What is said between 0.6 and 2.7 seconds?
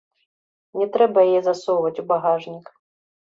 Не трэба яе засоўваць у багажнік.